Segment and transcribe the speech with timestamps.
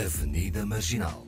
[0.00, 1.26] Avenida Marginal.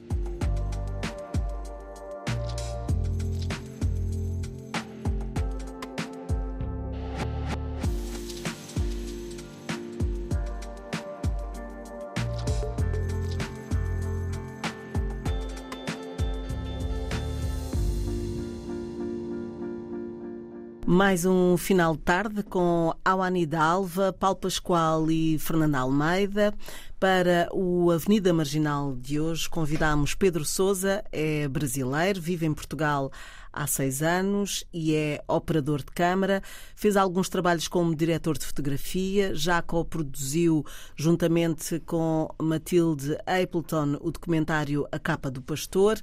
[20.87, 26.55] Mais um final de tarde com Awani Dalva, Paulo Pascoal e Fernanda Almeida.
[27.03, 33.11] Para o Avenida Marginal de hoje, convidamos Pedro Souza, é brasileiro, vive em Portugal
[33.53, 36.41] há seis anos e é operador de câmara.
[36.77, 40.65] Fez alguns trabalhos como diretor de fotografia, já co-produziu
[40.95, 45.99] juntamente com Matilde Appleton o documentário A Capa do Pastor.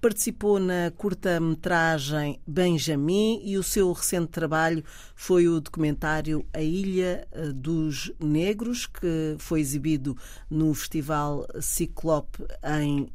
[0.00, 4.82] Participou na curta-metragem Benjamin e o seu recente trabalho
[5.14, 10.16] foi o documentário A Ilha eh, dos Negros, que foi exibido
[10.48, 12.42] no Festival Ciclope
[12.80, 13.10] em uh,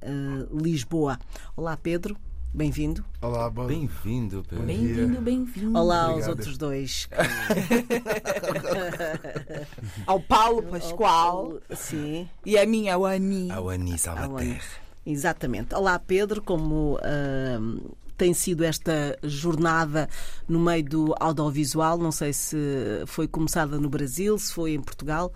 [0.61, 1.17] Lisboa.
[1.57, 2.15] Olá, Pedro.
[2.53, 3.03] Bem-vindo.
[3.19, 3.65] Olá, bom.
[3.65, 4.65] Bem-vindo, Pedro.
[4.65, 5.77] Bem-vindo, bem-vindo.
[5.77, 6.21] Olá Obrigado.
[6.21, 7.09] aos outros dois.
[10.05, 12.29] Ao Paulo Pascoal Sim.
[12.45, 13.51] e a minha Wani.
[13.51, 14.59] Ao Anis Awani.
[15.05, 15.75] Exatamente.
[15.75, 16.41] Olá, Pedro.
[16.41, 17.79] Como ahm,
[18.17, 20.09] tem sido esta jornada
[20.47, 21.97] no meio do audiovisual?
[21.97, 22.57] Não sei se
[23.05, 25.31] foi começada no Brasil, se foi em Portugal.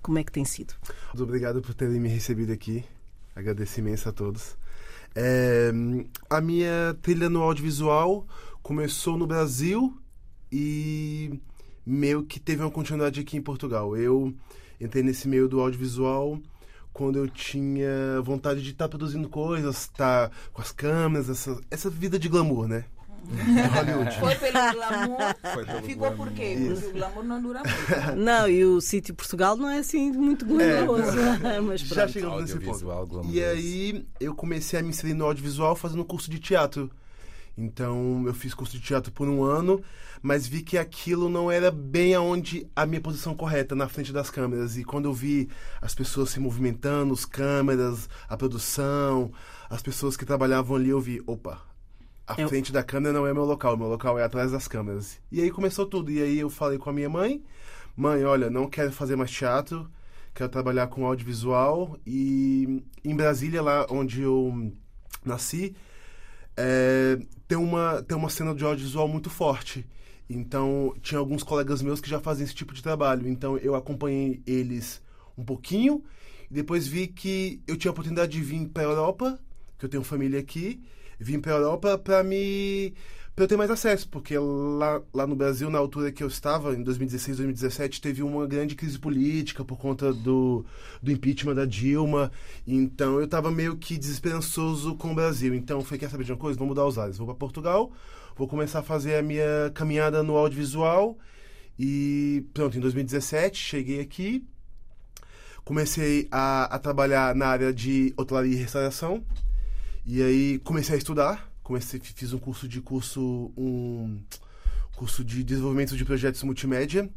[0.00, 0.74] Como é que tem sido?
[1.08, 2.84] Muito obrigado por terem me recebido aqui.
[3.34, 4.56] Agradeço imenso a todos.
[5.14, 5.72] É,
[6.30, 8.26] a minha trilha no audiovisual
[8.62, 9.96] começou no Brasil
[10.52, 11.40] e
[11.84, 13.96] meio que teve uma continuidade aqui em Portugal.
[13.96, 14.32] Eu
[14.80, 16.38] entrei nesse meio do audiovisual
[16.98, 22.18] quando eu tinha vontade de estar produzindo coisas, estar com as câmeras, essa, essa vida
[22.18, 22.86] de glamour, né?
[24.18, 25.36] Foi pelo glamour.
[25.54, 26.54] Foi pelo Ficou por quê?
[26.54, 26.82] Isso.
[26.82, 28.16] Porque o glamour não dura muito.
[28.18, 31.16] Não, e o sítio Portugal não é assim muito glamouroso.
[31.62, 32.12] Mas Já pronto.
[32.12, 33.22] chegamos nesse ponto.
[33.30, 36.90] E aí eu comecei a me inserir no audiovisual fazendo curso de teatro.
[37.56, 39.80] Então eu fiz curso de teatro por um ano,
[40.22, 44.30] mas vi que aquilo não era bem aonde a minha posição correta, na frente das
[44.30, 44.76] câmeras.
[44.76, 45.48] E quando eu vi
[45.80, 49.30] as pessoas se movimentando, os câmeras, a produção,
[49.70, 51.62] as pessoas que trabalhavam ali, eu vi, opa,
[52.26, 55.18] a Eu- frente da câmera não é meu local, meu local é atrás das câmeras.
[55.32, 56.10] E aí começou tudo.
[56.10, 57.42] E aí eu falei com a minha mãe,
[57.96, 59.88] mãe, olha, não quero fazer mais teatro,
[60.34, 61.98] quero trabalhar com audiovisual.
[62.06, 64.72] E em Brasília, lá onde eu
[65.24, 65.74] nasci,
[66.56, 69.86] é, tem, uma, tem uma cena de audiovisual muito forte.
[70.28, 73.28] Então, tinha alguns colegas meus que já faziam esse tipo de trabalho.
[73.28, 75.02] Então, eu acompanhei eles
[75.36, 76.02] um pouquinho.
[76.50, 79.38] E depois vi que eu tinha a oportunidade de vir para a Europa,
[79.78, 80.82] que eu tenho família aqui.
[81.18, 82.94] Vim para a Europa para me
[83.38, 86.74] para eu ter mais acesso, porque lá, lá no Brasil, na altura que eu estava,
[86.74, 90.66] em 2016, 2017, teve uma grande crise política por conta do,
[91.00, 92.32] do impeachment da Dilma.
[92.66, 95.54] Então eu estava meio que desesperançoso com o Brasil.
[95.54, 96.58] Então eu falei, quer saber de uma coisa?
[96.58, 97.16] Vou mudar os ares.
[97.16, 97.92] Vou para Portugal,
[98.38, 101.18] vou começar a fazer a minha caminhada no audiovisual.
[101.76, 104.46] E pronto, em 2017 cheguei aqui,
[105.64, 109.24] comecei a, a trabalhar na área de hotelaria e restauração.
[110.06, 114.20] E aí comecei a estudar, comecei, fiz um curso de curso um
[114.96, 117.10] curso de desenvolvimento de projetos multimédia,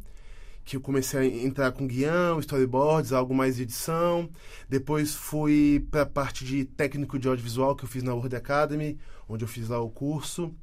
[0.64, 4.28] que eu comecei a entrar com guião, storyboards, algo mais de edição.
[4.68, 8.98] Depois fui para a parte de técnico de audiovisual que eu fiz na Word Academy,
[9.28, 10.54] onde eu fiz lá o curso.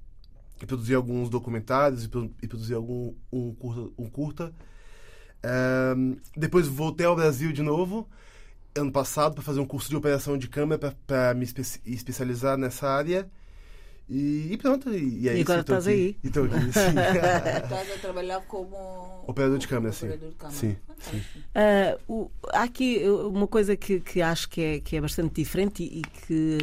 [0.61, 3.93] E produzi alguns documentários e, pro- produzi algum um curta.
[3.97, 4.53] Um curta.
[6.35, 8.07] Depois voltei ao Brasil de novo
[8.75, 12.87] ano passado para fazer um curso de operação de câmera para me espe- especializar nessa
[12.87, 13.29] área.
[14.09, 14.91] E, e pronto.
[14.91, 15.95] E, e é E isso, agora estás aqui.
[15.95, 16.17] aí.
[16.23, 16.97] E tô aqui, sim.
[17.63, 20.07] Estás a trabalhar como Operador de câmera, sim.
[20.07, 20.57] operador de câmera.
[20.59, 21.39] Sim, Fantástico.
[21.53, 25.83] Ah, o- há aqui uma coisa que, que acho que é, que é bastante diferente
[25.83, 26.57] e, e que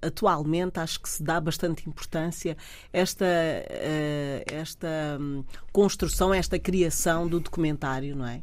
[0.00, 2.56] atualmente acho que se dá bastante importância
[2.92, 4.88] esta, eh, esta
[5.20, 8.42] hum, construção, esta criação do documentário, não é?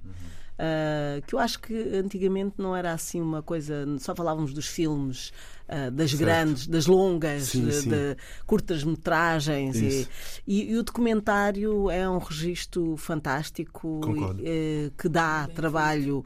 [0.58, 5.32] Ah, que eu acho que antigamente não era assim uma coisa, só falávamos dos filmes,
[5.70, 6.22] ah, das Certo.
[6.22, 7.90] grandes, das longas, Sim, de, sim.
[7.90, 10.10] de curtas-metragens e, Isso.
[10.48, 14.42] e, e o documentário é um registro fantástico Concordo.
[14.46, 16.24] eh, que dá trabalho.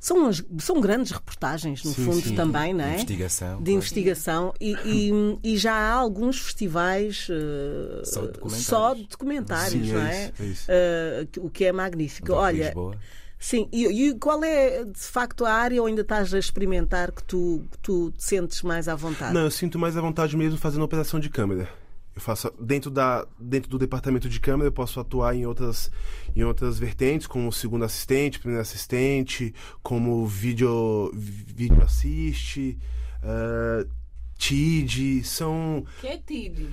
[0.00, 2.34] São, as- são grandes reportagens, no Sim, fundo, sim.
[2.34, 2.94] também, não é?
[2.94, 3.62] Investigação.
[3.62, 8.66] De investigação e, e- e já há alguns festivais eh, Só de documentários.
[8.66, 10.24] só de documentários, Sim, não é é?
[10.32, 10.64] isso, é isso.
[10.68, 12.32] Eh, que- o que é magnífico.
[12.32, 12.96] Olha, Lisboa.
[13.42, 17.22] Sim, e, e qual é de facto a área ou ainda estás a experimentar que
[17.24, 19.34] tu, que tu te sentes mais à vontade?
[19.34, 21.68] Não, eu sinto mais à vontade mesmo fazendo operação de câmera.
[22.14, 25.90] Eu faço dentro da dentro do departamento de câmera eu posso atuar em outras
[26.36, 32.78] em outras vertentes como segundo assistente, primeiro assistente, como vídeo vídeo assiste,
[33.22, 33.88] uh,
[34.36, 36.68] TID, são Que é TID?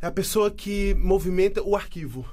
[0.00, 2.26] é a pessoa que movimenta o arquivo.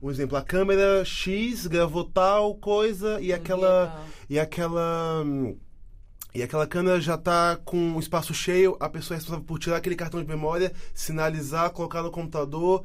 [0.00, 5.56] Um exemplo, a câmera X gravou tal coisa e aquela e aquela hum,
[6.34, 9.78] e aquela câmera já está com o espaço cheio, a pessoa é responsável por tirar
[9.78, 12.84] aquele cartão de memória, sinalizar, colocar no computador,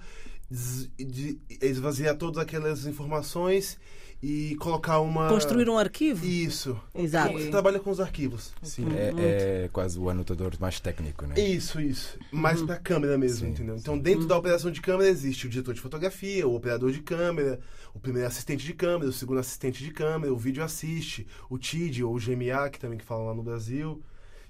[1.62, 3.78] esvaziar todas aquelas informações
[4.22, 6.26] e colocar uma Construir um arquivo.
[6.26, 6.80] isso.
[6.94, 7.34] Exato.
[7.34, 8.54] Você trabalha com os arquivos.
[8.62, 11.40] Sim, é, é quase o anotador mais técnico, né?
[11.40, 12.20] Isso, isso.
[12.32, 13.76] Mais pra câmera mesmo, Sim, entendeu?
[13.76, 17.60] Então, dentro da operação de câmera existe o diretor de fotografia, o operador de câmera,
[17.94, 22.04] o primeiro assistente de câmera, o segundo assistente de câmera, o vídeo assiste, o TID
[22.04, 24.02] ou o GMA, que também que fala lá no Brasil.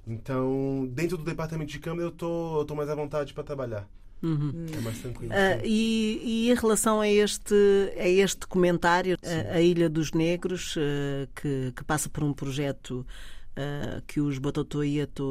[0.06, 3.88] Então, dentro do departamento de câmera eu tô, eu tô mais à vontade para trabalhar.
[4.24, 5.34] É mais tranquilo.
[5.34, 5.66] Sim.
[5.68, 7.56] e, e em relação a este,
[7.98, 13.06] a este documentário, a, a Ilha dos Negros, ah, que, que passa por um projeto
[13.56, 14.38] ah, que os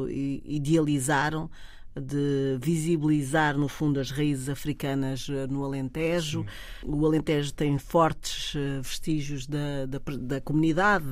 [0.09, 1.49] i- idealizaram
[1.93, 6.45] de visibilizar, no fundo, as raízes africanas no Alentejo.
[6.85, 11.05] O Alentejo tem fortes vestígios da, da, da comunidade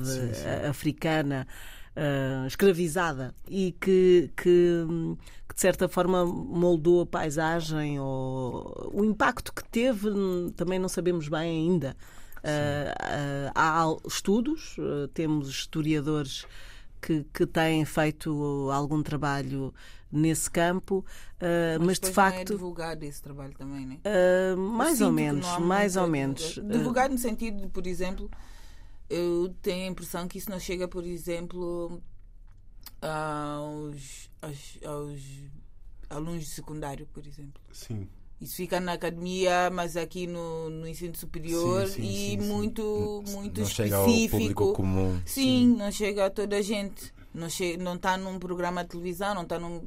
[0.64, 1.46] ah, africana
[1.94, 9.04] ah, escravizada e que, que, hum, que, de certa forma moldou a paisagem ou o
[9.04, 10.08] impacto que teve
[10.56, 11.94] também não sabemos bem ainda.
[12.42, 16.46] Ah, ah, há estudos, ah, temos historiadores
[16.98, 19.74] que, que têm feito algum trabalho
[20.10, 21.04] nesse campo,
[21.38, 23.98] ah, mas, de depois Não é facto, divulgado esse trabalho também, né?
[24.02, 26.54] Eu mais ou menos, mais ou menos.
[26.54, 28.30] divulga- Divulgado no sentido de, por exemplo,
[29.10, 32.00] eu tenho a impressão que isso não chega, por exemplo,
[33.02, 35.20] aos, aos, aos
[36.08, 37.60] alunos de secundário, por exemplo.
[37.72, 38.08] Sim.
[38.40, 42.46] Isso fica na academia, mas aqui no, no ensino superior Sim, sim, e sim, sim.
[42.48, 44.38] muito, muito não chega ao específico.
[44.38, 45.20] público comum.
[45.26, 47.12] Sim, não chega a toda a gente.
[47.32, 49.80] Não está não tá num programa de televisão, não está num.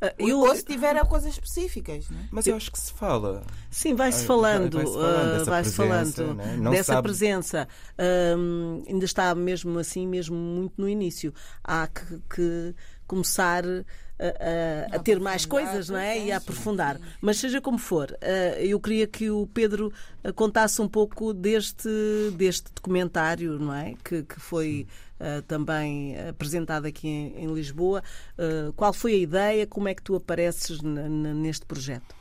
[0.00, 2.28] Ah, Eu, ou se tiver a coisas específicas, né?
[2.30, 3.42] Mas eu acho que se fala.
[3.70, 6.56] Sim, vai-se Ah, falando, vai-se falando ah, dessa presença, falando né?
[6.58, 7.68] Não dessa sabe- presença.
[7.96, 11.32] Ahm, ainda está mesmo assim, mesmo muito no início.
[11.64, 12.74] Há que, que
[13.06, 16.18] começar a, a- a ter mais coisas, não é?
[16.18, 16.96] E é, a aprofundar.
[16.96, 17.02] sim.
[17.20, 18.14] Mas seja como for,
[18.58, 19.92] eu queria que o Pedro
[20.34, 21.88] contasse um pouco deste,
[22.36, 23.94] deste documentário, não é?
[24.04, 24.86] Que, que foi
[25.22, 28.02] ah, também apresentado aqui em, em Lisboa.
[28.36, 29.66] Ah, qual foi a ideia?
[29.66, 32.14] Como é que tu apareces neste projeto?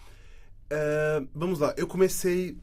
[0.70, 2.56] É, vamos lá, eu comecei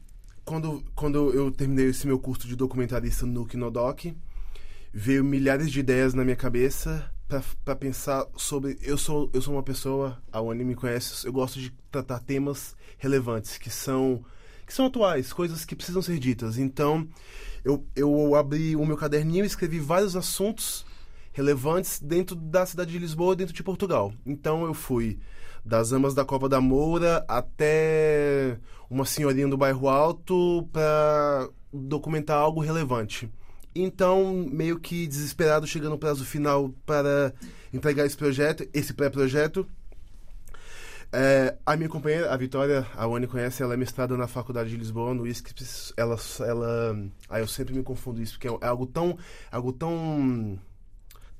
[0.43, 4.05] quando, quando eu terminei esse meu curso de documentarista no Kinodoc,
[4.91, 7.11] veio milhares de ideias na minha cabeça
[7.63, 8.79] para pensar sobre.
[8.81, 12.75] Eu sou, eu sou uma pessoa, a Wani me conhece, eu gosto de tratar temas
[12.97, 14.25] relevantes, que são,
[14.69, 16.59] que são atuais, coisas que precisam ser ditas.
[16.59, 17.07] Então,
[17.65, 20.85] eu, eu abri o meu caderninho e escrevi vários assuntos
[21.33, 24.13] relevantes dentro da cidade de Lisboa, dentro de Portugal.
[24.23, 25.17] Então, eu fui
[25.65, 32.61] das amas da Copa da Moura até uma senhorinha do bairro Alto para documentar algo
[32.61, 33.27] relevante.
[33.73, 37.33] Então, meio que desesperado, chegando no prazo final para
[37.73, 39.67] entregar esse projeto, esse pré-projeto.
[41.11, 44.77] É, a minha companheira, a Vitória, a Wani conhece, ela é mestrada na Faculdade de
[44.77, 45.91] Lisboa, no ISCS.
[45.97, 46.95] Ela, ela,
[47.27, 49.17] ah, eu sempre me confundo isso, porque é algo tão,
[49.51, 50.59] algo tão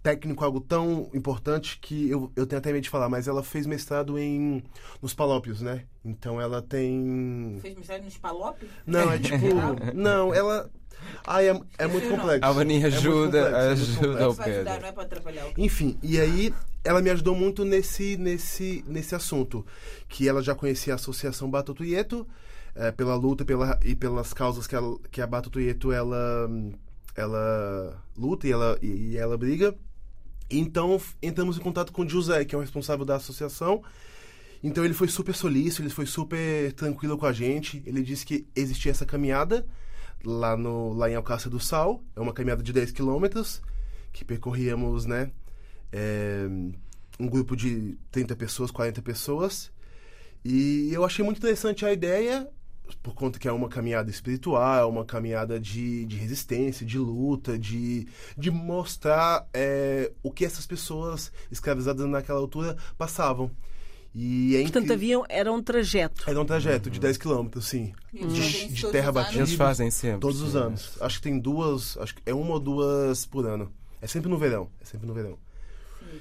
[0.01, 3.67] técnico, algo tão importante que eu, eu tenho até medo de falar, mas ela fez
[3.67, 4.63] mestrado em
[5.01, 5.85] nos Palópios, né?
[6.03, 7.59] Então ela tem.
[7.61, 8.71] Fez mensagem nos palópios?
[8.87, 9.45] Não, é tipo.
[9.93, 10.69] não, ela.
[11.25, 12.43] Ai, é, é muito complexo.
[12.43, 14.29] A Vani É ajuda, é ajuda complexo.
[14.29, 14.81] o Vai ajudar, Pedro.
[14.81, 19.15] não é para atrapalhar o Enfim, e aí ela me ajudou muito nesse, nesse, nesse
[19.15, 19.65] assunto.
[20.07, 22.27] Que ela já conhecia a Associação Batutuieto,
[22.75, 26.49] eh, pela luta pela, e pelas causas que, ela, que a Batutuieto ela,
[27.15, 29.75] ela luta e ela, e ela briga.
[30.49, 33.83] Então entramos em contato com o José, que é o responsável da associação.
[34.63, 37.83] Então ele foi super solícito, ele foi super tranquilo com a gente.
[37.85, 39.65] Ele disse que existia essa caminhada
[40.23, 42.03] lá, no, lá em Alcácer do Sal.
[42.15, 43.61] É uma caminhada de 10 quilômetros
[44.11, 45.31] que percorríamos, né?
[45.91, 46.47] É,
[47.19, 49.71] um grupo de 30 pessoas, 40 pessoas.
[50.43, 52.47] E eu achei muito interessante a ideia,
[53.03, 58.07] por conta que é uma caminhada espiritual, uma caminhada de, de resistência, de luta, de,
[58.37, 63.51] de mostrar é, o que essas pessoas escravizadas naquela altura passavam.
[64.15, 66.23] E é Portanto, incri- havia, era um trajeto.
[66.27, 67.93] Era um trajeto de 10 quilômetros, sim.
[68.11, 69.39] Eles De, de terra batida.
[69.41, 70.21] Eles fazem sempre.
[70.21, 70.97] Todos os anos.
[70.99, 71.95] Acho que tem duas.
[71.97, 73.71] Acho que é uma ou duas por ano.
[74.01, 74.67] É sempre no verão.
[74.81, 75.37] É sempre no verão.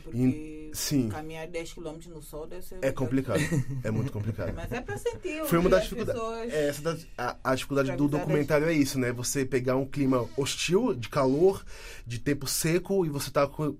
[0.02, 1.08] Porque E- sim.
[1.08, 2.78] caminhar 10 km no sol deve ser.
[2.82, 3.40] É complicado.
[3.82, 4.52] É muito complicado.
[4.54, 5.44] Mas é para sentir.
[5.46, 6.52] Foi uma das as dificuldades.
[6.54, 9.12] É, essa da- a, a dificuldade do documentário é isso, né?
[9.12, 11.64] Você pegar um clima hostil, de calor,
[12.06, 13.76] de tempo seco, e você tá com.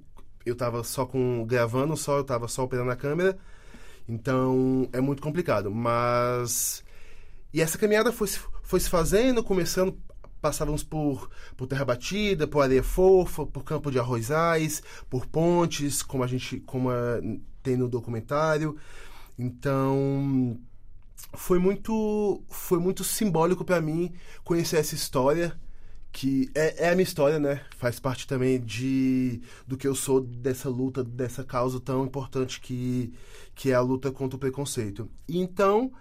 [0.47, 1.45] Eu tava só com.
[1.47, 3.37] gravando, só, eu tava só operando a câmera.
[4.09, 5.71] Então é muito complicado.
[5.71, 6.83] Mas.
[7.53, 8.29] E essa caminhada foi,
[8.63, 9.97] foi se fazendo, começando.
[10.41, 16.23] Passávamos por, por terra batida, por areia fofa, por campo de arrozais, por pontes, como
[16.25, 17.21] a gente como a-
[17.63, 18.77] tem no documentário.
[19.39, 20.59] Então
[21.35, 24.13] foi muito foi muito simbólico para mim
[24.45, 25.59] conhecer essa história
[26.13, 30.21] que é, é a minha história né faz parte também de do que eu sou
[30.21, 33.13] dessa luta dessa causa tão importante que
[33.55, 35.93] que é a luta contra o preconceito então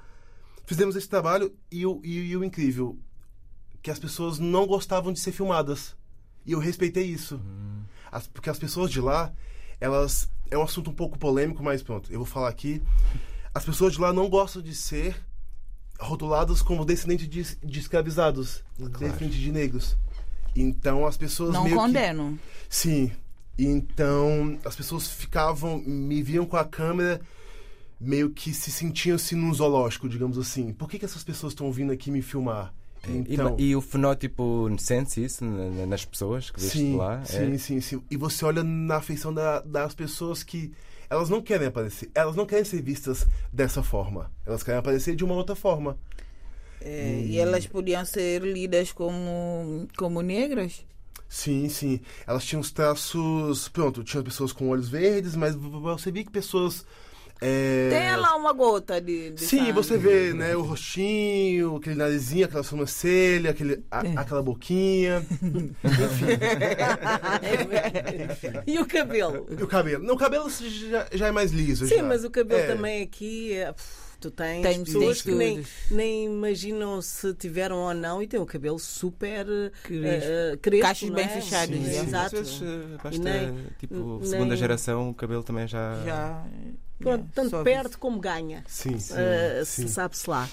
[0.65, 2.97] fizemos esse trabalho e o, e, e o incrível
[3.87, 5.95] que as pessoas não gostavam de ser filmadas
[6.45, 7.39] e eu respeitei isso
[8.11, 9.31] As- porque as pessoas de lá
[9.79, 12.81] elas é um assunto um pouco polêmico mas pronto eu vou falar aqui
[13.53, 15.15] as pessoas de lá não gostam de ser
[15.97, 19.97] rotuladas como descendentes de, de escravizados, descendentes de negros.
[20.53, 21.81] Então as pessoas Não meio que...
[22.69, 23.11] Sim.
[23.57, 27.21] Então as pessoas ficavam, me viam com a câmera
[27.99, 30.71] meio que se sentiam-se num zoológico, digamos assim.
[30.73, 32.71] Por que, que essas pessoas estão vindo aqui me filmar?
[33.03, 36.95] É, E- Então, E, o fenótipo sente isso na- na- nas pessoas que viste sim,
[36.95, 37.23] lá?
[37.23, 37.57] sim, É?
[37.57, 38.03] sim, sim.
[38.09, 40.73] E você olha na afeição da- das pessoas que
[41.09, 44.31] elas não querem aparecer, elas não querem ser vistas dessa forma.
[44.45, 45.97] Elas querem aparecer de uma outra forma.
[46.79, 50.85] É, E elas podiam ser lidas como, como negras?
[51.29, 51.99] Sim, sim.
[52.25, 53.67] Elas tinham os traços.
[53.69, 56.85] Pronto, tinha pessoas com olhos verdes, mas você via que pessoas.
[57.41, 59.31] É, Tem lá uma gota de.
[59.31, 59.71] de Sim, sangue.
[59.71, 64.13] você vê, né, o rostinho, aquele narizinho, aquela sobrancelha, aquele, a- É.
[64.17, 65.25] aquela boquinha.
[68.65, 69.47] E o cabelo?
[69.57, 70.03] E o cabelo?
[70.03, 71.87] Não, o cabelo já, já é mais liso.
[71.87, 72.03] Sim, já.
[72.03, 72.67] mas o cabelo É.
[72.67, 73.53] também aqui.
[73.53, 73.73] é,
[74.19, 78.45] Tu tens Tem- pessoas que nem, nem imaginam se tiveram ou não e têm o
[78.47, 79.45] cabelo super
[79.83, 80.27] Crespo.
[80.29, 81.27] eh, crespo, Cachos não bem é?
[81.29, 81.97] fechados, Sim, sim.
[81.99, 82.35] Às Exato.
[82.35, 86.03] vezes eh, basta, nem- tipo, nem- segunda geração, o cabelo também já.
[86.03, 86.45] Já.
[86.97, 87.99] Pronto, é, tanto só perde isso.
[87.99, 88.63] como ganha.
[88.67, 89.13] Sim, sim.
[89.15, 89.83] Eh, sim.
[89.87, 90.49] se sabe-se lá.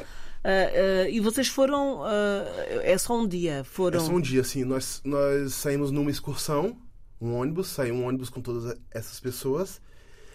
[0.47, 2.03] Eh, eh, e vocês foram.
[2.07, 3.65] eh, é só um dia?
[3.65, 3.99] Foram.
[3.99, 4.63] É só um dia, assim.
[4.63, 6.77] Nós, nós saímos numa excursão,
[7.19, 9.81] um ônibus, saiu um ônibus com todas essas pessoas.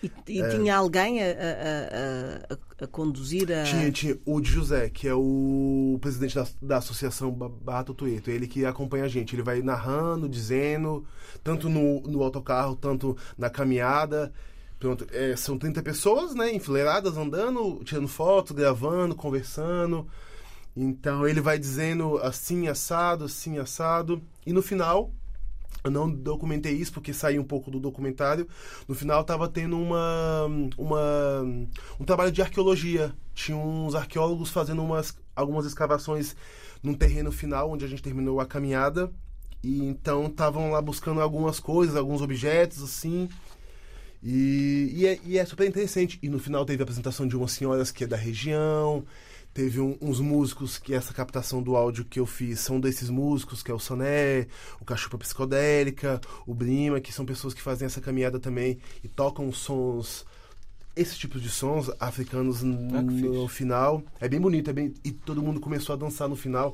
[0.01, 3.63] E, e tinha alguém a, a- a- a- conduzir a.
[3.63, 8.31] Tinha, tinha o de José, que é o presidente da, da associação Ba- Barra Tutueto.
[8.31, 9.35] Ele que acompanha a gente.
[9.35, 11.05] Ele vai narrando, dizendo,
[11.43, 14.31] tanto no, no autocarro, tanto na caminhada.
[14.79, 20.07] Pronto, é, são 30 pessoas, né, enfileiradas, andando, tirando fotos, gravando, conversando.
[20.77, 24.21] Então ele vai dizendo assim, assado, assim, assado.
[24.45, 25.11] E no final,
[25.83, 28.47] eu não documentei isso porque saiu um pouco do documentário.
[28.87, 30.45] No final tava tendo uma,
[30.77, 31.41] uma
[31.99, 33.13] um trabalho de arqueologia.
[33.33, 36.35] Tinha uns arqueólogos fazendo umas, algumas escavações
[36.83, 39.11] num terreno final onde a gente terminou a caminhada.
[39.63, 43.29] E então estavam lá buscando algumas coisas, alguns objetos assim.
[44.21, 46.19] E, e, é, e é super interessante.
[46.21, 49.05] E no final teve a apresentação de umas senhoras que é da região.
[49.59, 53.61] Teve um- uns músicos que essa captação do áudio que eu fiz são desses músicos,
[53.61, 54.47] que é o Soné,
[54.79, 59.51] o Cachupa Psicodélica, o Brima, que são pessoas que fazem essa caminhada também e tocam
[59.51, 60.25] sons,
[60.95, 64.01] esses tipos de sons africanos Ah, no final.
[64.21, 66.73] É bem bonito, é bem, e todo mundo começou a dançar no final.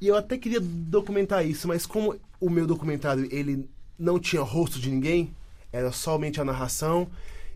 [0.00, 4.80] E eu até queria documentar isso, mas como o meu documentário ele não tinha rosto
[4.80, 5.32] de ninguém,
[5.72, 7.06] era somente a narração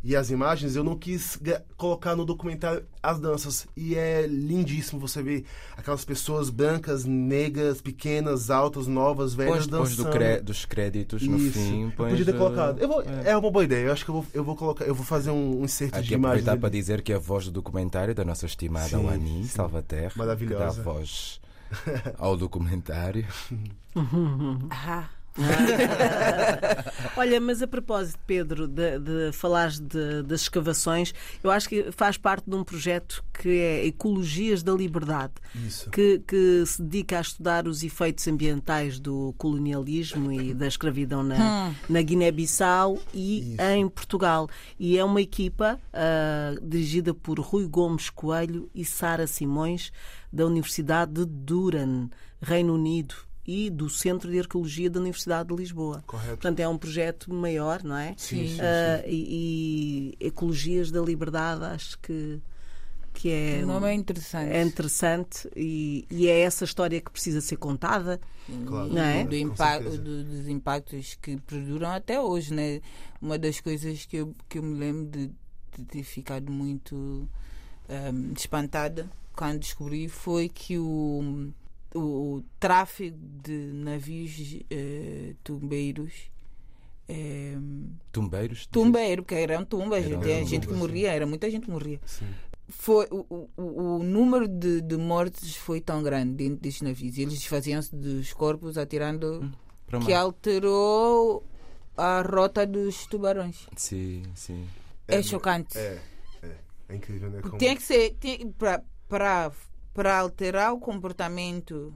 [0.05, 1.39] e as imagens, eu não quis
[1.79, 3.67] colocar no documentário as danças.
[3.75, 5.47] E é lindíssimo você ver
[5.77, 10.05] aquelas pessoas brancas, negras, pequenas, altas, novas, velhas Pões, pões dançando.
[10.11, 11.53] do cré- dos créditos no Isso.
[11.59, 11.85] fim.
[11.85, 12.79] eu pões, podia ter colocado.
[12.79, 13.31] Eu vou, é.
[13.31, 13.37] é.
[13.37, 13.87] uma boa ideia.
[13.87, 16.09] Eu acho que eu vou, eu vou colocar, eu vou fazer um, um inserto Aqui
[16.09, 16.27] de imagens.
[16.47, 16.61] aproveitar ali.
[16.61, 19.49] para dizer que a voz do documentário da nossa estimada Sim, Wani sim.
[19.49, 20.83] Salvaterra, que dá Maravilhosa.
[20.83, 21.41] voz
[22.19, 23.27] ao documentário.
[24.71, 25.09] Ah,
[27.17, 31.12] Olha, mas a propósito, Pedro, de, de falares de- das escavações,
[31.43, 35.33] eu acho que faz parte de um projeto que é Ecologias da Liberdade,
[35.91, 41.73] que, que se dedica a estudar os efeitos ambientais do colonialismo e da escravidão na,
[41.88, 43.62] na Guiné-Bissau e Isso.
[43.62, 44.49] em Portugal.
[44.79, 49.93] E é uma equipa ah, dirigida por Rui Gomes Coelho e Sara Simões,
[50.33, 52.11] da Universidade de Durham,
[52.41, 53.14] Reino Unido.
[53.47, 56.03] E do Centro de Arqueologia da Universidade de Lisboa.
[56.07, 56.29] Correto.
[56.39, 58.15] Portanto, é um projeto maior, não é?
[58.17, 62.41] Sim, sim, Ah, e, e Ecologias da Liberdade, acho que
[63.13, 64.51] que é, O nome é interessante.
[64.53, 68.21] é interessante e, e é essa história que precisa ser contada.
[68.67, 68.93] Claro.
[68.93, 69.23] Não é?
[69.23, 69.99] do Com impa- certeza.
[69.99, 72.81] do- dos impactos que perduram até hoje, né?
[73.23, 75.31] Uma das coisas que eu, que eu me lembro de,
[75.79, 77.29] de ter ficado muito
[77.89, 81.53] ahm, espantada quando descobri foi que o,
[81.95, 86.31] o, tráfego de navios eh, tumbeiros
[87.09, 87.57] eh,
[88.11, 88.67] Tumbeiros?
[88.67, 92.01] tumbeiro, porque eram tumbas, Eram tinha gente que tumbas, morria, era muita gente que morria.
[92.05, 92.27] Sim.
[92.69, 97.19] Foi, o, o, o número de, de mortes foi tão grande dentro destes navios.
[97.19, 99.53] Eles desfaziam-se dos corpos atirando
[99.93, 101.45] o que alterou
[101.97, 103.67] a rota dos tubarões.
[103.77, 104.67] Sim, sim.
[105.07, 105.77] É, chocante.
[105.77, 106.01] É,
[106.43, 106.57] é.
[106.89, 107.41] É incrível, né?
[107.43, 107.59] Como...
[107.59, 108.17] Tem que ser
[109.07, 109.53] para
[109.95, 111.95] para alterar o comportamento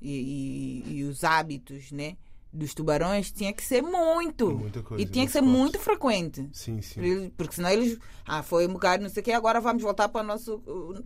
[0.00, 2.16] e, e- e os hábitos, né,
[2.52, 4.50] dos tubarões, tinha que ser muito.
[4.56, 6.48] Muita coisa, e tinha que ser muito frequente.
[6.52, 7.30] Sim, sim.
[7.36, 7.98] Porque senão eles.
[8.26, 10.58] Ah, foi um bocado, não sei o quê, agora vamos voltar para a nossa,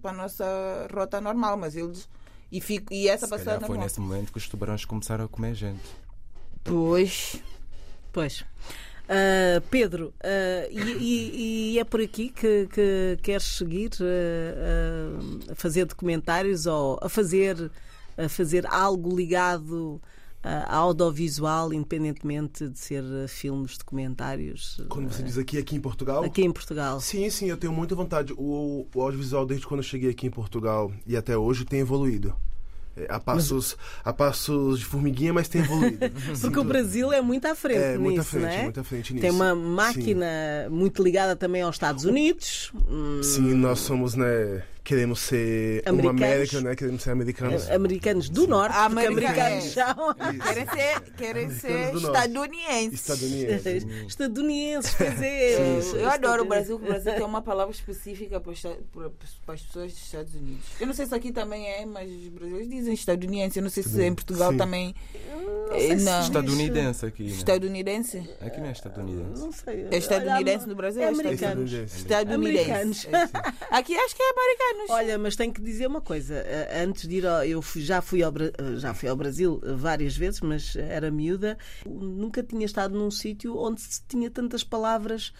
[0.02, 1.56] para a nossa rota normal.
[1.56, 2.08] Mas eles.
[2.50, 3.84] E, fico, e essa Se passada foi normal.
[3.84, 5.80] nesse momento que os tubarões começaram a comer gente.
[6.62, 7.40] Pois.
[8.12, 8.44] Pois.
[9.08, 15.54] Ah, Pedro, ah, e, e- e é por aqui que, que queres seguir ah, a
[15.54, 17.70] fazer documentários ou a fazer,
[18.16, 20.00] a fazer algo ligado
[20.68, 26.24] ao audiovisual, independentemente de ser filmes, documentários, Quando você diz aqui, aqui em Portugal.
[26.24, 27.00] aqui em Portugal?
[27.00, 28.32] Sim, sim, eu tenho muita vontade.
[28.36, 32.34] O, o audiovisual, desde quando eu cheguei aqui em Portugal e até hoje, tem evoluído.
[32.96, 35.98] É, a, passos, a passos de formiguinha, mas tem evoluído.
[36.40, 38.62] Porque o Brasil é muito à frente É, nisso, muito à frente, não é?
[38.64, 39.22] muito à frente nisso.
[39.22, 40.26] Tem uma máquina
[40.70, 42.70] muito ligada também aos Estados Unidos.
[42.90, 44.62] Hum, Sim, nós somos, né?
[44.84, 46.22] Queremos ser uma Americanos.
[46.22, 46.76] América, né?
[46.76, 47.70] Queremos ser americanos.
[47.70, 49.64] Americanos do Norte, porque Americanos.
[49.64, 52.16] são Querem ser, querem ser do Norte.
[52.16, 53.00] estadunidenses.
[53.00, 53.86] Estadunidenses.
[54.08, 55.54] estadunidenses, pois é.
[55.54, 59.92] Eu, eu adoro o Brasil, porque o Brasil tem uma palavra específica para, as pessoas
[59.92, 60.64] dos Estados Unidos.
[60.80, 63.58] Eu não sei se aqui também é, mas os brasileiros dizem estadunidense.
[63.58, 64.58] Eu não sei se em Portugal Sim.
[64.58, 64.94] também.
[65.70, 66.20] sei eh, se Não.
[66.22, 67.22] Estadunidense aqui.
[67.24, 67.30] Né?
[67.30, 68.30] Estadunidense?
[68.40, 69.40] Aqui não é estadunidense.
[69.42, 69.86] Não sei.
[69.90, 71.02] É estadunidense Olha, no Brasil?
[71.02, 71.64] É ou americano.
[71.64, 71.96] Estadunidense.
[71.98, 73.06] Estadunidense.
[73.06, 73.06] Americanos.
[73.70, 74.30] Aqui acho que é
[74.72, 74.90] americanos.
[74.90, 76.34] Olha, mas tenho que dizer uma coisa.
[76.34, 79.60] eh, Antes de ir ao, eu fui- já, fui ao, eh, já fui ao Brasil
[79.64, 81.56] eh, várias vezes, mas era miúda.
[81.86, 85.32] Nunca tinha estado num sítio onde se tinha tantas palavras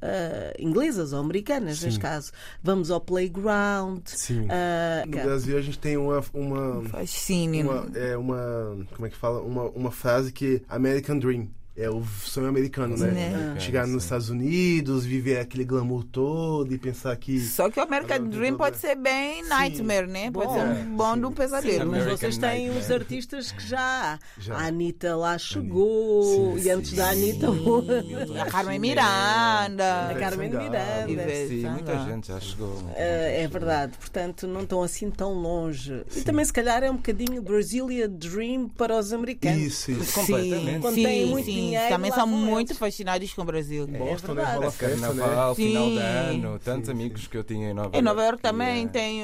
[0.00, 2.30] eh, inglesas ou americanas, neste caso.
[2.62, 4.02] Vamos ao playground.
[4.06, 4.46] Sim.
[4.50, 6.22] eh, No Brasil, a gente tem uma.
[6.32, 7.68] uma Fascínio.
[7.70, 11.88] uma, é uma como é que fala uma, uma frase que é American Dream é
[11.88, 13.60] o sonho americano né Né.
[13.60, 14.06] chegar nos sim.
[14.06, 18.76] Estados Unidos viver aquele glamour todo e pensar que Só que o American Dream pode
[18.78, 20.30] ser bem nightmare, né?
[20.30, 20.54] Pode Bom.
[20.54, 21.20] ser É, um bom sim.
[21.20, 21.78] de um Sim, pesadelo.
[21.90, 22.78] mas American vocês têm Nightmare.
[22.84, 24.18] os artistas que já.
[24.38, 24.54] Já.
[24.56, 26.56] A Anitta lá chegou.
[26.58, 26.96] Sim, e antes sim.
[26.96, 27.46] da Anitta.
[27.52, 30.08] Sim, a Carmen Miranda.
[30.10, 30.48] A Carmen.
[30.50, 31.06] Miranda.
[31.48, 32.76] Sim, muita gente já chegou.
[32.82, 36.02] já é verdade, portanto não estão assim tão longe.
[36.16, 39.58] E também, se calhar, é um bocadinho Brasilia Dream para os americanos.
[39.62, 40.80] isso isso Completamente.
[40.80, 41.74] Quando sim, têm muito sim.
[41.76, 43.86] dinheiro, Também são muito fascinados com o Brasil.
[43.86, 44.56] Boston né verdade.
[44.58, 46.00] rola festa né Carnaval, final de Sim.
[46.02, 49.22] ano, tantos Sim, amigos que eu tinha em Nova Em Nova York também eh, tem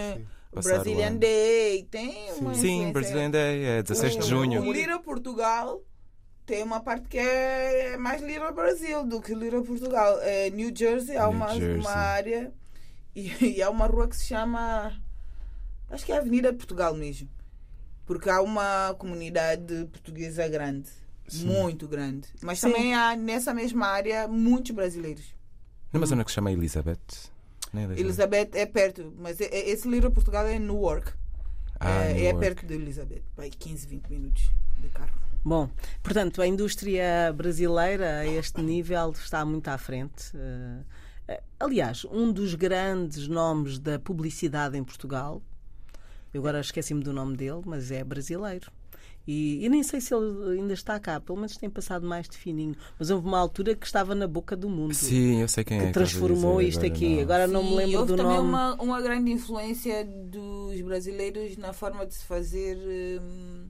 [0.52, 1.16] o passaram Brazilian.
[1.16, 2.92] Day, tem uma Sim.
[2.92, 4.62] Brazilian Day, é 16 de O- junho.
[4.62, 5.82] O Lira Portugal
[6.46, 10.18] tem uma parte que é mais Lira Brasil do que Lira Portugal.
[10.20, 11.80] É New Jersey, há New uma, Jersey.
[11.80, 12.52] uma área
[13.16, 14.92] e, e há uma rua que se chama.
[15.90, 17.28] Acho que é a Avenida Portugal mesmo.
[18.06, 20.90] Porque há uma comunidade portuguesa grande.
[21.32, 22.28] Muito grande.
[22.42, 22.70] Mas Sim.
[22.70, 25.24] também há nessa mesma área muitos brasileiros.
[25.92, 26.98] Numa zona que se chama Elizabeth.
[27.72, 28.00] Não é Elizabeth?
[28.04, 31.12] Elizabeth é perto, mas é- é- esse Lira Portugal é Newark.
[31.80, 32.40] Ah, é, é Newark.
[32.40, 33.22] perto de Elizabeth.
[33.36, 35.12] Vai 15, 20 minutos de carro.
[35.44, 35.68] Bom,
[36.02, 40.32] portanto, a indústria brasileira a este nível está muito à frente.
[40.34, 40.80] Eh,
[41.28, 45.42] eh, aliás, um dos grandes nomes da publicidade em Portugal,
[46.32, 48.72] eu agora esqueci-me do nome dele, mas é brasileiro.
[49.26, 52.36] E, e nem sei se ele ainda está cá, pelo menos tem passado mais de
[52.36, 52.76] fininho.
[52.98, 54.94] Mas houve uma altura que estava na boca do mundo.
[54.94, 55.80] Sim, eu sei quem é.
[55.80, 57.14] que estás a transformou dizer, isto agora aqui.
[57.16, 57.22] não.
[57.22, 58.48] Agora não me Sim, lembro houve do também nome.
[58.48, 62.76] Uma, uma grande influência dos brasileiros na forma de se fazer
[63.20, 63.63] hum,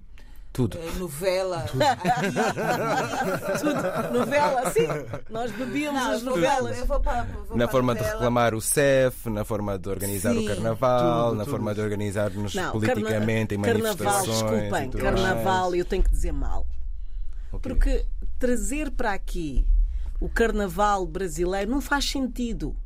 [0.54, 0.78] Tudo.
[0.78, 1.64] eh, novela.
[3.60, 4.18] Tudo.
[4.18, 4.86] Novela, sim.
[5.30, 6.70] Nós bebíamos Não, as eu vou novelas.
[6.70, 8.18] para- eu vou para- vou Na para forma de novela.
[8.18, 10.44] reclamar o CEF, na forma de organizar Sim.
[10.44, 11.50] o carnaval, Tudo, na tudo.
[11.50, 14.26] forma de organizar-nos politicamente em carna- manifestações.
[14.42, 15.78] Carnaval, desculpem, tudo carnaval, mais.
[15.80, 16.66] eu tenho que dizer mal.
[17.52, 17.60] Ok.
[17.72, 18.06] Porque
[18.38, 19.66] trazer para aqui
[20.20, 22.76] o carnaval brasileiro não faz sentido.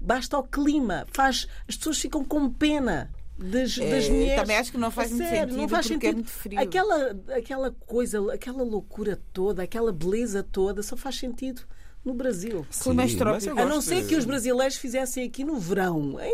[0.00, 4.40] Basta o clima, faz, as pessoas ficam com pena das, É, das mulheres.
[4.40, 6.14] também acho que não faz A muito sério, sentido não faz porque é sentido.
[6.16, 6.60] muito frio.
[6.60, 11.62] Aquela, aquela coisa, aquela loucura toda, aquela beleza toda, só faz sentido
[12.04, 12.66] no Brasil.
[12.70, 16.16] Sim, mas eu A não ser que os brasileiros fizessem aqui no verão.
[16.18, 16.32] Aí,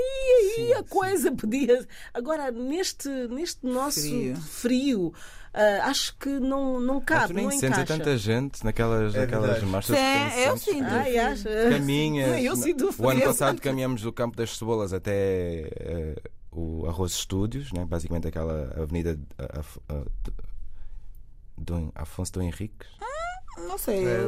[0.58, 1.86] aí a coisa podia.
[2.12, 5.14] Agora, neste, neste nosso frio, Frio.
[5.52, 7.86] ah, acho que não, não cabe, tu nem não sentes encaixa.
[7.86, 9.96] tanta gente naquelas, É naquelas marchas.
[9.96, 10.84] Sim, eu sinto.
[10.88, 11.48] Ai, acha?
[11.70, 12.40] Caminhas.
[12.44, 15.12] Eu sinto O ano passado caminhamos do Campo das Cebolas até
[15.74, 16.14] eh,
[16.54, 17.84] o Arroz Estúdios, né?
[17.84, 19.78] basicamente aquela avenida Af-
[21.56, 22.88] do Afonso do Henriques.
[23.56, 24.04] Não sei.
[24.04, 24.18] É,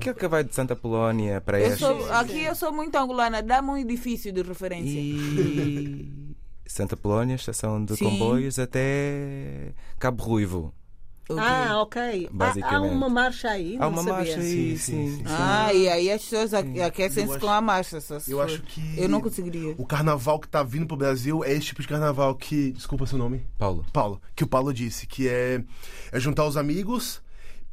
[0.00, 1.78] Que é que vai de Santa Polónia para eu este.
[1.78, 4.98] sou- aqui eu sou muito angolana, dá-me um edifício de referência.
[5.00, 6.34] E
[6.66, 8.04] Santa Polónia, estação de Sim.
[8.04, 10.74] comboios até Cabo Ruivo.
[11.36, 12.28] Ah, ok.
[12.62, 13.76] Há, há uma marcha aí.
[13.76, 14.12] Há não uma sabia.
[14.14, 15.08] marcha aí, Sim, sim.
[15.08, 15.22] sim, sim.
[15.26, 18.00] Ah, e aí as pessoas aquecem-se com a marcha.
[18.00, 18.40] Só Eu for.
[18.42, 18.80] acho que.
[18.96, 19.74] Eu não conseguiria.
[19.76, 22.72] O carnaval que tá vindo pro Brasil é esse tipo de carnaval que.
[22.72, 23.46] Desculpa seu nome.
[23.58, 23.84] Paulo.
[23.92, 24.22] Paulo.
[24.34, 25.62] Que o Paulo disse, que é,
[26.12, 27.20] é juntar os amigos.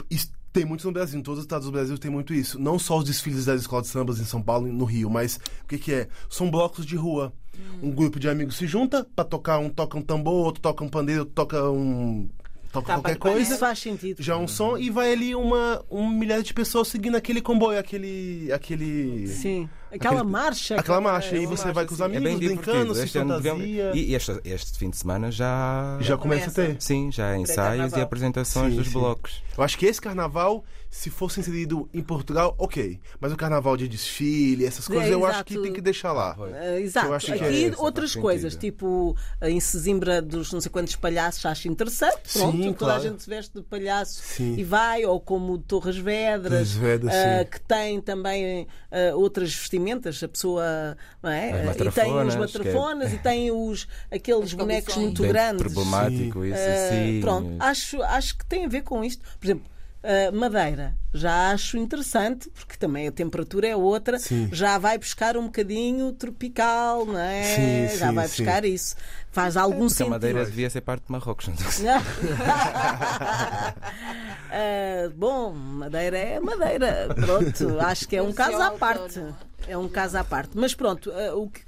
[0.10, 2.58] Isso tem muito no Brasil, em todos os estados do Brasil tem muito isso.
[2.60, 5.36] Não só os desfiles das escolas de sambas em São Paulo e no Rio, mas
[5.63, 6.08] o que, que é?
[6.30, 7.34] São blocos de rua.
[7.82, 10.89] Um grupo de amigos se junta pra tocar, um toca um tambor, outro toca um
[10.89, 12.30] pandeiro, outro toca um.
[12.76, 13.42] Toca Tapa qualquer coisa.
[13.42, 14.22] Isso faz sentido.
[14.22, 18.52] Já um som e vai ali uma um milhar de pessoas seguindo aquele comboio, aquele.
[18.52, 19.28] aquele.
[19.28, 19.70] Sim.
[19.91, 20.76] Aquela Aquele- marcha.
[20.76, 22.04] Aquela marcha, é e você vai marcha, com os sim.
[22.04, 23.91] É amigos, bem brincando, se Este, ano fantasia.
[23.95, 25.98] e este, este fim de semana já.
[26.02, 26.76] Já começa a ter.
[26.82, 28.93] Sim, já há ensaios e apresentações Sim, dos sim.
[28.93, 29.43] blocos.
[29.58, 33.00] Eu acho que esse carnaval, se fosse inserido em Portugal, ok.
[33.21, 36.36] Mas o carnaval de desfile, essas coisas, É, eu acho que tem que deixar lá.
[36.38, 37.08] Ah, exato.
[37.08, 38.71] Eu acho que Aqui é outras coisas, sentido.
[38.74, 42.34] tipo em Sesimbra dos não sei quantos palhaços, acho interessante.
[42.34, 43.02] Pronto, Sim, toda a claro.
[43.04, 44.56] gente se veste de palhaço Sim.
[44.58, 47.50] e vai, ou como Torres Vedras, Torres Vedras, sim.
[47.52, 51.50] que tem também ah, outras vestimentas, a pessoa não é?
[51.50, 55.32] E tem os matrafonas, que é- matrafonas e tem os, aqueles As bonecos muito Bem
[55.32, 55.62] grandes.
[55.62, 57.19] problemático isso, Ah, sim.
[57.21, 59.24] Pronto, acho, acho que tem a ver com isto.
[59.39, 59.65] Por exemplo,
[60.04, 64.50] ah, Madeira, já acho interessante, porque também a temperatura é outra, Sim.
[64.52, 67.43] já vai buscar um bocadinho tropical, não é?
[67.43, 68.43] Sim, já sim, vai sim.
[68.43, 68.95] buscar isso.
[69.32, 70.10] Faz algum Porque a sentido.
[70.12, 71.48] Madeira devia ser parte de Marrocos.
[71.48, 71.56] Não
[74.56, 77.13] Ah, bom, Madeira é Madeira.
[77.13, 79.22] Pronto, acho que é um caso à parte.
[79.68, 80.52] É um caso à parte.
[80.56, 81.60] Mas pronto, ah, o que,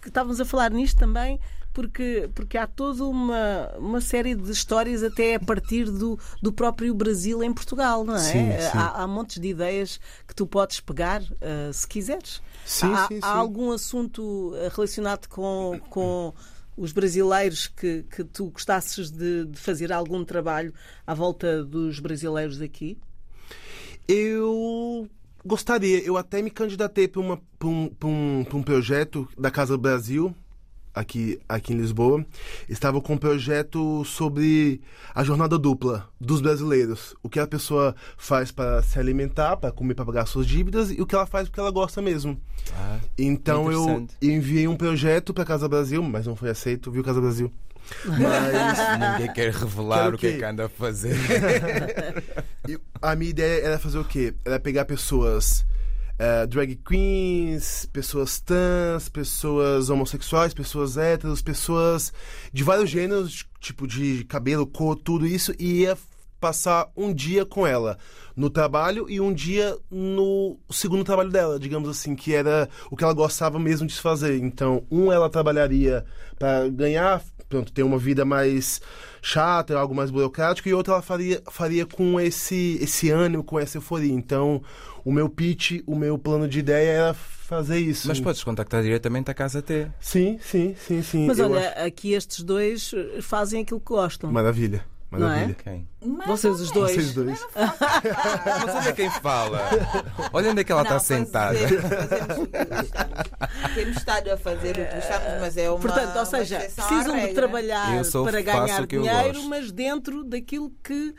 [0.00, 1.38] que estávamos a falar nisto também.
[1.72, 6.94] Porque, porque há toda uma, uma série de histórias até a partir do, do próprio
[6.94, 8.18] Brasil em Portugal, não é?
[8.18, 8.76] Sim, sim.
[8.76, 12.42] Há, há montes de ideias que tu podes pegar ah, se quiseres.
[12.66, 16.34] Sim, há, sim, há algum assunto relacionado com, com
[16.76, 20.72] os brasileiros que, que tu gostasses de, de fazer algum trabalho
[21.06, 22.98] à volta dos brasileiros aqui?
[24.08, 25.08] Eu
[25.44, 30.34] gostaria, eu até me candidatei para um, um, um projeto da Casa Brasil,
[30.94, 32.24] aqui, aqui em Lisboa.
[32.68, 34.80] Estava com um projeto sobre
[35.14, 37.14] a jornada dupla dos brasileiros.
[37.22, 41.00] O que a pessoa faz para se alimentar, para comer, para pagar suas dívidas, e
[41.00, 42.38] o que ela faz porque ela gosta mesmo.
[42.74, 47.20] Ah, Então eu enviei um projeto para Casa Brasil, mas não foi aceito, viu, Casa
[47.20, 47.52] Brasil?
[48.06, 51.16] Mas ninguém quer revelar o que é que- anda a fazer.
[53.02, 54.32] A minha ideia era fazer o quê?
[54.44, 55.64] Era pegar pessoas
[56.18, 62.12] eh, drag queens, pessoas trans, pessoas homossexuais, pessoas héteros, pessoas
[62.52, 65.96] de vários gêneros, tipo de cabelo, cor, tudo isso, e ia
[66.42, 67.96] passar um dia com ela
[68.34, 73.04] no trabalho e um dia no segundo trabalho dela, digamos assim, que era o que
[73.04, 74.38] ela gostava mesmo de se fazer.
[74.38, 76.04] Então, um ela trabalharia
[76.36, 78.80] para ganhar, pronto, ter uma vida mais
[79.20, 83.76] chata, algo mais burocrático, e outra ela faria, faria com esse, esse ânimo, com essa
[83.76, 84.12] euforia.
[84.12, 84.62] Então,
[85.04, 88.08] o meu pitch, o meu plano de ideia era fazer isso.
[88.08, 89.86] Mas podes contactar diretamente a Casa T.
[90.00, 91.26] Sim, sim, sim, sim.
[91.26, 94.32] Mas Eu olha, acho- aqui estes dois fazem aquilo que gostam.
[94.32, 94.82] Maravilha,
[95.18, 95.30] Não é?
[95.30, 95.56] maravilha.
[95.62, 95.88] Quem?
[96.04, 96.92] Mais Vocês os dois.
[96.92, 97.46] Vocês dois.
[97.54, 99.60] Mas olha quem fala.
[100.32, 101.58] Olha onde é que ela está Não, sentada.
[101.58, 103.74] fazemos- fazemos o que gostamos.
[103.74, 105.78] Temos estado a fazer o que gostamos, mas é uma.
[105.78, 107.34] Portanto, ou seja, precisam de regra.
[107.34, 111.14] trabalhar para ganhar dinheiro, mas dentro daquilo que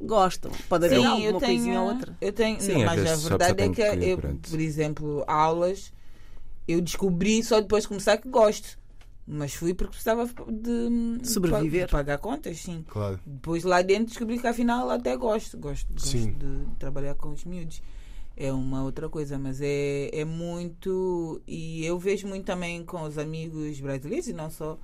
[0.00, 0.50] gostam.
[0.68, 2.16] Pode haver Sim, alguma eu tenho, coisinha ou outra.
[2.20, 4.50] Eu tenho, Sim, às mas a verdade é que, que- eu, pronto.
[4.50, 5.92] por exemplo, aulas,
[6.68, 8.78] eu descobri só depois de começar que gosto.
[9.26, 11.86] Mas fui porque precisava de, Sobreviver.
[11.86, 12.84] de pagar contas, sim.
[12.86, 13.18] Claro.
[13.24, 15.56] Depois lá dentro descobri que afinal até gosto.
[15.56, 16.32] Gosto, gosto Sim.
[16.32, 17.82] de trabalhar com os miúdos.
[18.36, 21.40] É uma outra coisa, mas é, é muito.
[21.46, 24.78] E eu vejo muito também com os amigos brasileiros e não só.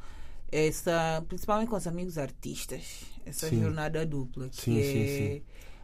[0.53, 3.03] Essa, principalmente com os amigos artistas.
[3.27, 3.61] Essa Sim.
[3.61, 4.49] jornada dupla.
[4.49, 4.83] Que Sim, é...
[4.83, 5.43] sim, sim.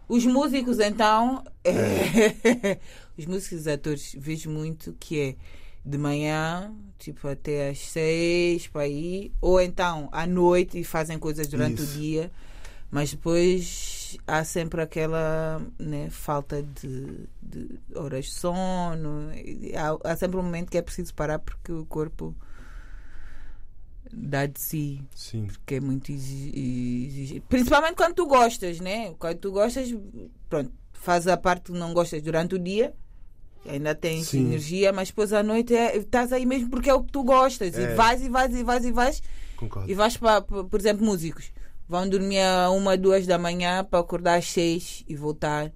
[0.09, 1.45] Os músicos, então.
[1.63, 2.79] é,
[3.19, 5.37] os músicos e atores vejo muito que é
[5.87, 11.47] de manhã, tipo até às seis para ir, ou então à noite e fazem coisas
[11.47, 11.93] durante Isso.
[11.97, 12.33] o dia.
[12.91, 19.29] Mas depois há sempre aquela né, falta de, de horas de sono.
[20.03, 22.35] Há, há sempre um momento que é preciso parar porque o corpo
[24.13, 25.49] dá de si Sim.
[25.67, 27.41] que é muito exi- exigente.
[27.49, 29.15] Principalmente quando tu gostas, né?
[29.19, 29.93] Quando tu gostas,
[30.49, 32.95] pronto, faz a parte que não gostas durante o dia,
[33.69, 34.47] ainda tens Sim.
[34.47, 37.77] energia, mas depois à noite é- estás aí mesmo porque é o que tu gostas.
[37.77, 37.93] É.
[37.93, 39.23] E vais e vais e vais e vais.
[39.57, 39.91] Concordo.
[39.91, 41.51] E vais para, por exemplo, músicos.
[41.89, 45.73] Vão dormir a uma, duas da manhã para acordar às seis e voltar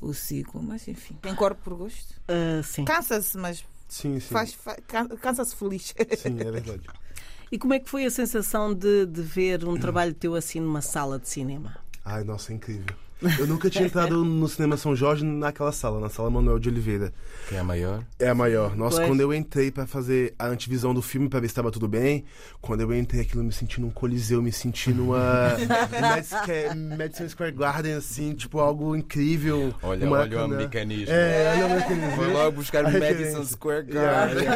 [0.00, 0.62] o ciclo.
[0.62, 2.14] Mas enfim, tem corpo por gosto.
[2.26, 2.84] Ah, sim.
[2.84, 4.28] Cansa-se, mas Sim, sim.
[4.28, 5.94] faz, fa- can- cansa-se feliz.
[6.16, 6.82] Sim, é verdade.
[7.52, 10.80] E como é que foi a sensação de, de ver um trabalho teu assim numa
[10.80, 11.76] sala de cinema?
[12.04, 12.96] Ai, nossa, é incrível.
[13.38, 17.12] Eu nunca tinha entrado no cinema São Jorge naquela sala, na sala Manuel de Oliveira.
[17.48, 18.02] Que é a maior.
[18.18, 18.76] É a maior.
[18.76, 19.08] Nossa, Pois.
[19.08, 22.24] quando eu entrei pra fazer a antivisão do filme pra ver se estava tudo bem,
[22.60, 25.56] quando eu entrei aquilo, eu me senti num coliseu, me senti numa
[26.98, 29.74] Madison Square Garden, assim, tipo, algo incrível.
[29.82, 31.14] Olha, no olha o americanismo.
[31.14, 32.10] É, olha o americanismo.
[32.16, 33.44] Foi logo buscar A Madison.
[33.44, 34.48] Square Yeah, Garden.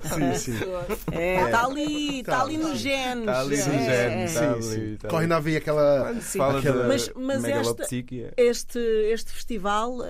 [0.02, 0.58] Sim, sim.
[1.12, 3.20] É, está ali, está ali nos genes.
[3.28, 4.26] Está ali no É, gene, é.
[4.32, 4.96] tá ali, sim.
[4.96, 6.14] tá Corre na veia aquela.
[6.38, 8.32] Fala aquela- Mas- mas megalopsíquia.
[8.36, 10.06] Este, este festival ah,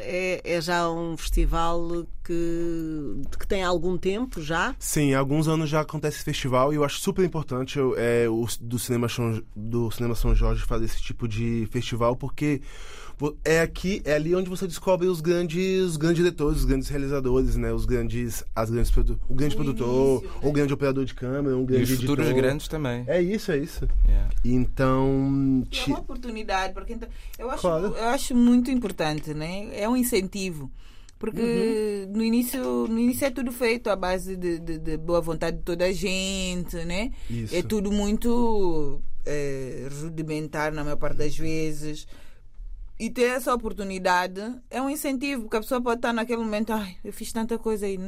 [0.00, 4.74] é, é já um festival que, que tem algum tempo já.
[4.78, 8.28] Sim, há alguns anos já acontece esse festival e eu acho super importante eu, é,
[8.28, 12.60] o, do, cinema São, do Cinema São Jorge fazer esse tipo de festival, porque
[13.44, 17.56] é aqui, é ali onde você descobre os grandes, os grandes diretores, os grandes realizadores,
[17.56, 17.72] né?
[17.72, 18.92] Os grandes, as grandes
[19.28, 20.48] o grande O produtor, início, né?
[20.48, 22.42] o grande operador de câmera, um E grande os futuros editor.
[22.42, 23.04] grandes também.
[23.06, 23.88] É isso, é isso.
[24.06, 24.30] Yeah.
[24.44, 27.86] Então, É uma oportunidade, porque então, eu, acho, Claro.
[27.86, 29.68] eu acho muito importante, né?
[29.72, 30.70] É um incentivo.
[31.18, 35.56] Porque no, início, no início é tudo feito à base de, de- de boa vontade
[35.56, 37.10] de toda a gente, né?
[37.30, 37.56] Isso.
[37.56, 42.06] É tudo muito eh, rudimentar na maior parte das vezes.
[42.98, 46.96] E ter essa oportunidade é um incentivo, porque a pessoa pode estar naquele momento, ai,
[47.04, 48.00] eu fiz tanta coisa e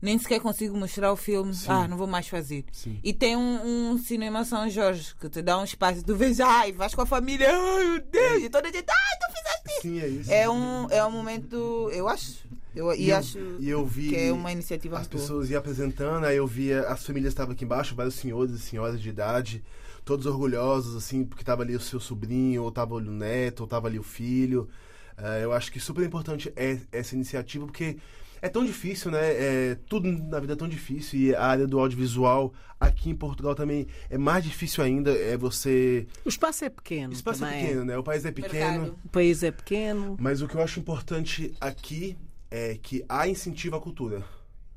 [0.00, 2.64] nem sequer consigo mostrar o filme, ah, não vou mais fazer.
[2.72, 2.98] Sim.
[3.04, 6.72] E tem um, um cinema São Jorge que te dá um espaço, tu vês, ai,
[6.72, 9.80] vais com a família, ai meu Deus, e toda a gente, ai, tu fizeste isso.
[9.82, 10.32] sim, é isso.
[10.32, 14.16] É um, é um momento, eu acho, eu, e, eu- acho e eu vi que
[14.16, 15.20] é uma iniciativa As boa.
[15.20, 18.98] pessoas iam apresentando, aí eu via as famílias estavam aqui embaixo, vários senhores e senhoras
[19.02, 19.62] de idade,
[20.10, 23.66] todos orgulhosos, assim, porque tava ali o seu sobrinho, ou tava ali o neto, ou
[23.68, 24.68] tava ali o filho.
[25.16, 27.96] Eh, eu acho que super importante é essa iniciativa, porque
[28.42, 29.20] é tão difícil, né?
[29.22, 33.54] É, tudo na vida é tão difícil, e a área do audiovisual aqui em Portugal
[33.54, 35.12] também é mais difícil ainda.
[35.12, 36.08] É você.
[36.24, 37.12] O espaço é pequeno.
[37.12, 37.96] O espaço é pequeno, né?
[37.96, 38.80] O país é pequeno.
[38.80, 38.98] Mercado.
[39.04, 40.16] O país é pequeno.
[40.18, 42.16] Mas o que eu acho importante aqui
[42.50, 44.24] é que há incentivo à cultura.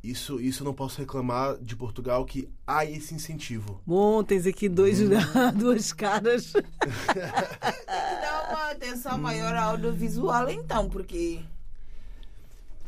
[0.03, 3.79] Isso, isso eu não posso reclamar de Portugal, que há esse incentivo.
[3.87, 4.99] Bom, tens aqui dois,
[5.55, 6.51] duas caras.
[6.51, 11.39] Dá uma atenção maior ao audiovisual, então, porque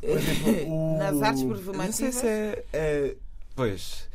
[0.01, 0.97] Por exemplo, o...
[0.97, 2.15] nas artes Eu Não sei performativas.
[2.15, 2.63] se é.
[2.73, 3.15] é-
[3.55, 4.09] Pois.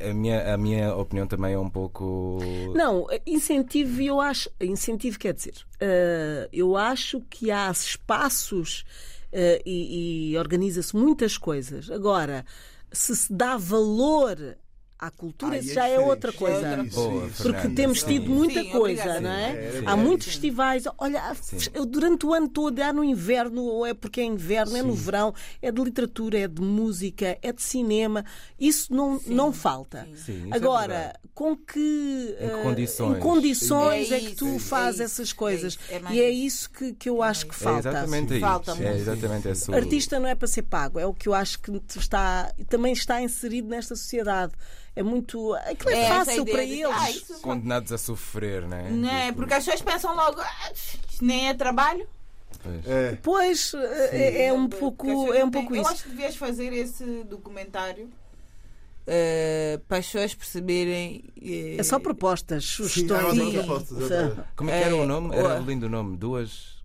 [0.00, 2.38] A minha, a minha opinião também é um pouco.
[2.74, 4.50] Não, incentivo, eu acho.
[4.60, 9.15] Incentivo quer dizer, eh, eu acho que há espaços eh,
[9.64, 11.90] e, e organiza-se muitas coisas.
[11.90, 12.44] Agora,
[12.92, 14.56] se se dá valor
[14.98, 16.56] à cultura, isso é já é outra coisa.
[16.56, 17.42] outra Isso, Boa, isso.
[17.42, 18.06] Porque temos sim.
[18.06, 19.20] tido muita Sim, coisa, obrigada.
[19.20, 19.52] não é?
[19.72, 20.30] Sim, é Há muitos Sim.
[20.32, 20.84] festivais.
[20.98, 21.58] Olha, Sim.
[21.74, 24.96] eu durante o ano todo, há no inverno, ou é porque é inverno, é no
[24.96, 25.02] Sim.
[25.02, 28.24] verão, é de literatura, é de música, é de cinema.
[28.58, 30.06] Isso não, não falta.
[30.14, 31.18] Sim, isso é Agora, verdade.
[31.34, 33.16] com que, Em eh, condições.
[33.16, 35.72] em condições É é, que isso, tu é fazes isso, essas é coisas.
[35.74, 36.70] isso, é mais e é isso.
[36.70, 37.88] que, que eu acho que É falta.
[37.90, 38.40] exatamente isso.
[38.40, 38.88] Falta é muito.
[38.88, 39.74] exatamente isso.
[39.74, 43.20] Artista não é para ser pago, é o que eu acho que está, também está
[43.20, 44.52] inserido nesta sociedade.
[44.96, 45.52] É muito.
[45.54, 46.96] Aquilo é, É fácil ideia para de- eles.
[46.98, 48.88] Ah, isso- Condenados a sofrer, né?
[48.90, 49.26] Né?
[49.26, 52.08] Tipo, Porque as pessoas pensam logo, "Ah, isto nem é trabalho.
[52.62, 52.86] pois.
[52.86, 55.90] É, Pois é, é um pouco, é um não pouco Eu isso.
[55.90, 58.08] acho que devias fazer esse documentário
[59.06, 61.24] eh, para as pessoas perceberem.
[61.40, 63.34] eh, É só propostas, há sugestões.
[63.36, 63.52] Sim.
[63.52, 64.08] propostas.
[64.56, 65.36] Como é que era É, o nome?
[65.36, 66.16] Era lindo o nome.
[66.16, 66.75] Duas.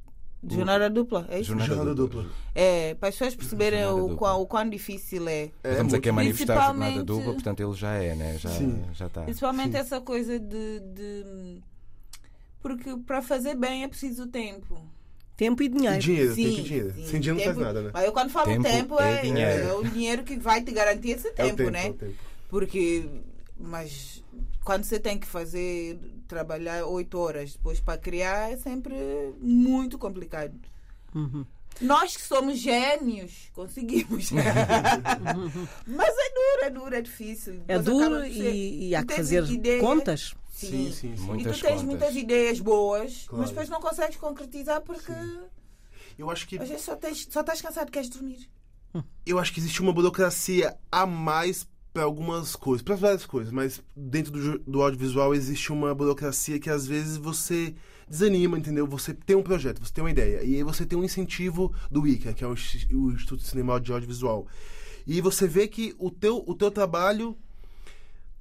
[0.49, 1.49] Jornada dupla, é isso?
[1.49, 2.23] Jornada, Jornada dupla.
[2.23, 2.37] dupla.
[2.55, 5.51] É, para as pessoas perceberem o quão, o quão difícil é.
[5.63, 8.37] É, Estamos aqui a manifestar a jornada dupla, portanto ele já é, né?
[8.39, 8.83] Já, Sim.
[8.93, 9.21] já está.
[9.21, 9.77] Principalmente Sim.
[9.77, 11.61] essa coisa de, de-
[12.59, 14.81] Porque para fazer bem é preciso tempo.
[15.37, 15.99] Tempo e E dinheiro.
[15.99, 16.93] dinheiro, Sim, tem que dinheiro.
[16.95, 17.05] sim.
[17.07, 17.91] Sem dinheiro não faz Tempo- nada, né?
[17.93, 19.67] Mas eu quando falo Tempo tempo, é é, dinheiro.
[19.67, 21.85] é o dinheiro que vai te garantir esse É o tempo, tempo, né?
[21.87, 22.13] é o tempo.
[22.49, 23.09] Porque,
[23.59, 24.23] mas
[24.63, 28.95] quando você tem que fazer, trabalhar oito horas depois para criar, é sempre
[29.39, 30.53] muito complicado.
[31.13, 31.45] Uhum.
[31.79, 34.29] Nós que somos gênios, conseguimos.
[35.87, 37.61] Mas é duro, é duro, é difícil.
[37.67, 40.35] É duro e, e há que fazer ideia, contas.
[40.51, 41.23] Sim, sim, sim.
[41.23, 41.83] Muitas e tu tens contas.
[41.83, 43.41] muitas ideias boas, Claro.
[43.41, 45.11] mas depois não consegues concretizar porque
[46.17, 48.47] Eu acho que às vezes só, tens, só estás cansado e queres dormir.
[49.25, 53.81] eu acho que existe uma burocracia a mais para algumas coisas, para várias coisas, mas
[53.95, 57.75] dentro do, do audiovisual existe uma burocracia que às vezes você
[58.07, 58.87] desanima, entendeu?
[58.87, 62.07] Você tem um projeto, você tem uma ideia, e aí você tem um incentivo do
[62.07, 64.47] ICA, que é o, o Instituto de Cinema de Audiovisual.
[65.05, 67.37] E você vê que o teu, o teu trabalho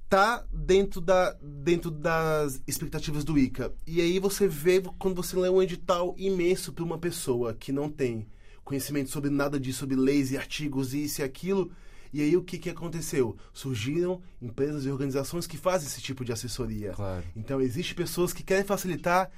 [0.07, 3.73] tá dentro, da, dentro das expectativas do ICA.
[3.87, 7.89] E aí você vê quando você lê um edital imenso para uma pessoa que não
[7.89, 8.27] tem
[8.63, 11.71] conhecimento sobre nada disso, sobre leis e artigos e isso e aquilo.
[12.13, 13.37] E aí o que, que aconteceu?
[13.53, 16.91] Surgiram empresas e organizações que fazem esse tipo de assessoria.
[16.93, 17.23] Claro.
[17.35, 19.29] Então existem pessoas que querem facilitar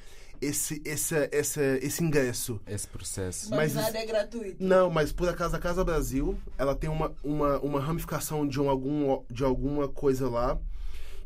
[0.42, 2.60] esse, esse, esse, esse ingresso.
[2.68, 3.50] Esse processo.
[3.50, 4.56] Mas nada isso- é gratuito.
[4.64, 8.70] Não, mas por acaso a Casa Brasil, ela tem uma, uma, uma ramificação de, um,
[8.70, 10.60] algum, de alguma coisa lá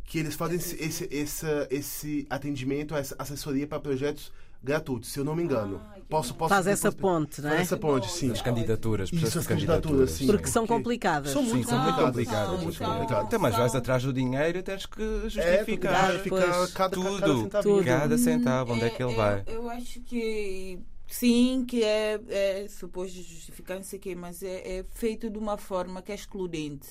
[0.08, 4.32] que eles fazem esse, esse, esse, esse atendimento, essa assessoria para projetos
[4.64, 5.80] gratuitos, se eu não me engano.
[5.86, 7.64] Ah, posso, posso Faz essa ponte, não Faz é?
[7.64, 8.32] essa ponte, sim.
[8.32, 10.12] As candidaturas, Isso, as candidaturas, candidaturas.
[10.12, 10.26] sim.
[10.26, 11.32] Porque são complicadas.
[11.32, 12.48] São Sim, muito são muito São, complicadas.
[12.50, 13.26] são, muito complicadas.
[13.28, 16.72] Então, mas vais atrás do dinheiro e tens que É, justificar justificar Pois.
[16.74, 17.10] cada, tudo.
[17.20, 17.64] cada centavo.
[17.70, 17.86] Tudo.
[17.86, 19.44] cada centavo, onde é que ele eu- vai.
[19.46, 24.80] Eu acho que sim, que é, é suposto justificar, não sei o quê, mas é,
[24.80, 26.88] é feito de uma forma que é excludente.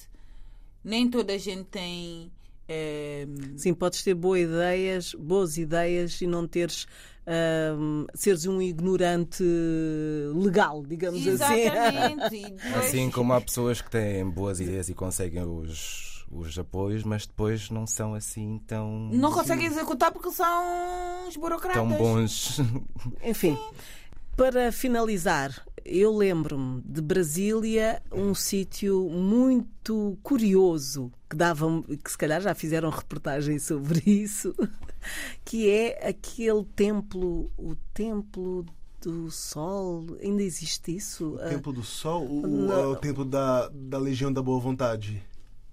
[0.85, 2.31] Nem toda a gente tem.
[2.69, 3.27] É,
[3.57, 6.87] Sim, podes ter boas ideias, boas ideias e não teres
[7.27, 9.43] ahm, seres um ignorante
[10.35, 11.31] legal, digamos assim.
[11.61, 12.43] Exatamente.
[12.51, 17.27] Depois- Assim como há pessoas que têm boas ideias e conseguem os, os apoios, mas
[17.27, 21.75] depois não são assim tão, Não conseguem executar porque são os burocratas.
[21.83, 22.61] tão bons.
[23.23, 23.57] Enfim,
[24.37, 31.67] para finalizar, eu lembro-me de Brasília, um sítio muito curioso que dava,
[32.05, 34.55] que se calhar já fizeram reportagem sobre isso,
[35.45, 38.65] que é aquele templo, o templo
[39.01, 40.05] do Sol.
[40.23, 41.35] Ainda existe isso?
[41.35, 42.73] O Templo do Sol, o, Não.
[42.73, 45.23] é o templo da, da Legião da Boa Vontade.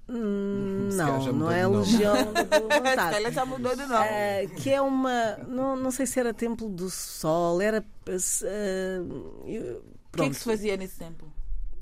[0.08, 1.78] Hum, não, não é nome.
[1.78, 3.32] Legião da Boa Vontade.
[3.32, 3.94] já mudou de nome.
[3.96, 5.38] Ah, que é uma.
[5.48, 7.84] Não, não sei se era Templo do Sol, era.
[8.08, 9.82] ah, eu-
[10.14, 11.26] o que é que se fazia nesse tempo?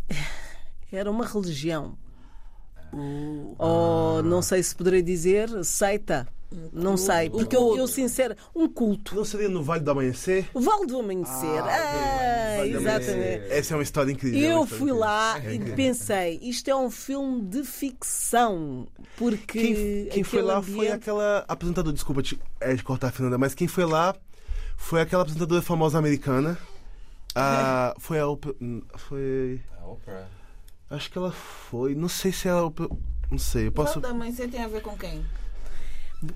[0.91, 1.97] era uma religião.
[2.93, 2.97] Ah.
[3.57, 6.27] Ou não sei se poderei dizer, seita.
[6.73, 9.15] Não sei, Um porque eu, eu sincero, um culto.
[9.15, 10.49] Não seria no Vale do Amanhecer?
[10.53, 11.63] O Vale do Amanhecer.
[11.63, 13.11] Ah, Vale do exatamente.
[13.13, 13.51] Amanhecer.
[13.51, 14.37] Essa é uma história incrível.
[14.37, 14.99] é Eu história fui incrível.
[14.99, 18.85] lá É e pensei, isto é um filme de ficção.
[19.15, 23.37] Porque Quem, quem foi lá foi ambiente- aquela apresentadora, desculpa te, é, de cortar, Fernanda,
[23.37, 24.13] mas quem foi lá
[24.75, 26.57] foi aquela apresentadora famosa americana.
[27.35, 29.61] A, foi a Oprah- hum, Foi.
[30.89, 31.95] Acho que ela foi.
[31.95, 32.63] Não sei se ela.
[32.65, 32.89] Oprah-
[33.29, 33.99] Não sei, eu posso.
[33.99, 35.25] Da mãe, você tem a ver com quem?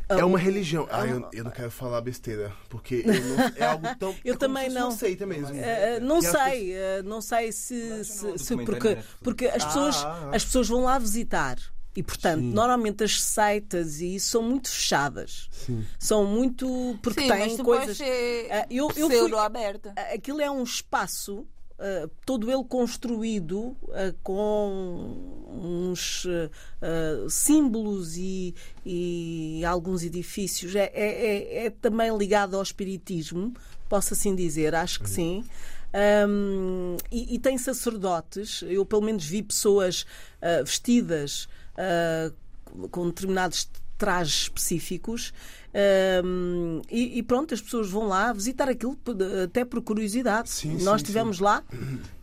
[0.09, 0.87] É uma religião.
[0.89, 2.51] Ah, eu, eu não quero falar besteira.
[2.69, 4.15] Porque eu não- é algo tão.
[4.25, 4.89] Eu é também fosse não.
[4.89, 5.49] uma seita mesmo.
[5.53, 9.97] Uh, não E as sei, uh, não sei se, se- se- porque, porque as pessoas,
[9.97, 10.35] Ah, ah.
[10.35, 11.57] as pessoas vão lá visitar
[11.95, 12.51] e portanto Sim.
[12.53, 15.85] normalmente as seitas e isso são muito fechadas, Sim.
[15.97, 17.99] são muito porque Sim, mas têm tu coisas.
[18.01, 19.93] Ah, eu- eu fui- pseudo-aberta.
[20.13, 21.47] Aquilo é um espaço
[21.79, 26.49] ah, todo ele construído ah, com uns ah,
[26.81, 28.53] ah, símbolos e,
[28.85, 30.75] e alguns edifícios.
[30.75, 33.53] É, é- é- é também ligado ao espiritismo,
[33.89, 35.43] posso assim dizer, acho que sim.
[35.93, 40.05] Ahm, e, e tem sacerdotes, eu pelo menos vi pessoas
[40.41, 42.31] ah, vestidas ah,
[42.91, 45.33] com determinados trajes específicos.
[45.73, 48.97] Ahm, e, e pronto, as pessoas vão lá visitar aquilo
[49.43, 50.49] até por curiosidade.
[50.49, 51.63] Sim, Nós estivemos lá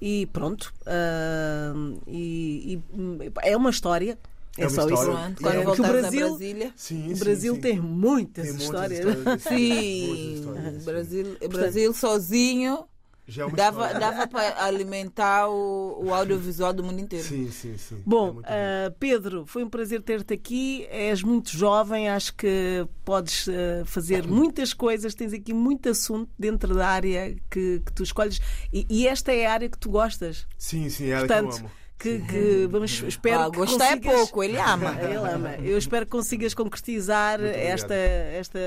[0.00, 0.72] e pronto.
[0.86, 4.18] ahm, e, e é uma história.
[4.58, 5.28] É, É uma só história.
[5.30, 5.42] isso.
[5.42, 6.72] Quando é- o Brasil- a Brasília.
[6.76, 7.60] Sim, O Brasil sim.
[7.62, 8.98] tem muitas Tem muitas histórias.
[8.98, 9.24] histórias.
[9.24, 12.84] Muitas Sim, histórias desse Brasil, Brasil sozinho
[13.26, 14.00] Já é uma dava, história.
[14.00, 17.24] dava para alimentar o, o audiovisual do mundo inteiro.
[17.24, 17.96] Sim, sim, sim.
[17.96, 20.86] É Bom, muito ah, Pedro, foi um prazer ter-te aqui.
[20.90, 26.74] És muito jovem, acho que podes ah, fazer muitas coisas, tens aqui muito assunto dentro
[26.74, 28.40] da área que, que tu escolhes
[28.72, 30.46] e, e esta é a área que tu gostas.
[30.58, 31.81] Sim, sim, é ela Portanto, que eu amo.
[32.02, 34.96] Que, que vamos, espero Ah, que gostar é consigas- pouco, ele ama.
[35.00, 35.54] Ele ama.
[35.62, 38.58] Eu espero que consigas concretizar esta, esta,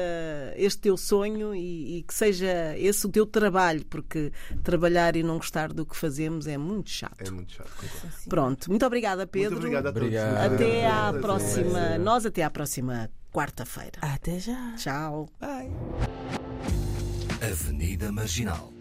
[0.56, 4.32] este teu sonho e, e que seja esse o teu trabalho, porque
[4.64, 7.28] trabalhar e não gostar do que fazemos é muito chato.
[7.28, 7.70] É muito chato.
[7.76, 8.16] concordo.
[8.30, 9.52] Pronto, muito obrigada, Pedro.
[9.52, 10.08] Muito obrigado a todos.
[10.08, 10.54] Obrigado.
[10.54, 11.98] Até à próxima.
[11.98, 14.00] Nós até à próxima quarta-feira.
[14.02, 14.74] Até já.
[14.78, 15.28] Tchau.
[15.42, 15.70] Bye.
[17.42, 18.75] Avenida Marginal.